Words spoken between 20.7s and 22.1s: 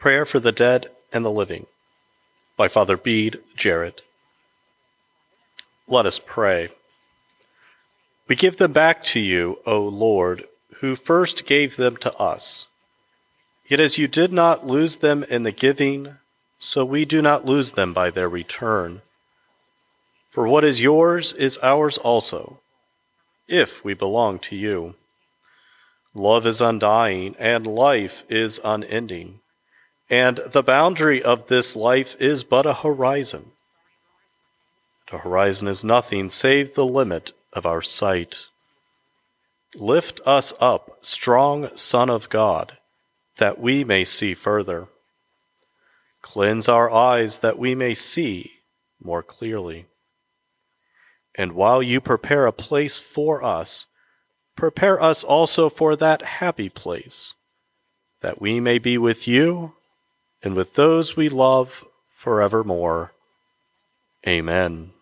yours is ours